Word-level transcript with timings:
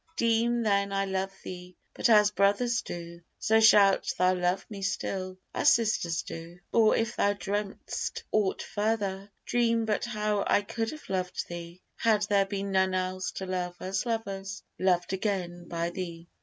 Deem 0.17 0.63
then 0.63 0.91
I 0.91 1.05
love 1.05 1.31
thee 1.43 1.75
but 1.93 2.09
as 2.09 2.31
brothers 2.31 2.81
do, 2.81 3.21
So 3.37 3.59
shalt 3.59 4.15
thou 4.17 4.33
love 4.33 4.65
me 4.67 4.81
still 4.81 5.37
as 5.53 5.71
sisters 5.71 6.23
do; 6.23 6.57
Or 6.73 6.95
if 6.95 7.15
thou 7.17 7.33
dream'st 7.33 8.23
aught 8.31 8.63
farther, 8.63 9.29
dream 9.45 9.85
but 9.85 10.05
how 10.05 10.43
I 10.47 10.63
could 10.63 10.89
have 10.89 11.07
loved 11.07 11.47
thee, 11.47 11.83
had 11.97 12.23
there 12.23 12.47
been 12.47 12.71
none 12.71 12.95
else 12.95 13.29
To 13.33 13.45
love 13.45 13.75
as 13.79 14.07
lovers, 14.07 14.63
loved 14.79 15.13
again 15.13 15.67
by 15.67 15.91
thee. 15.91 16.27